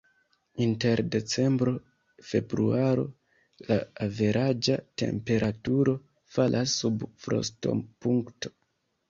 Inter 0.63 1.01
decembro-februaro 1.15 3.03
la 3.67 3.77
averaĝa 4.07 4.79
temperaturo 5.03 5.95
falas 6.39 6.75
sub 6.81 7.07
frostopunkto. 7.29 8.55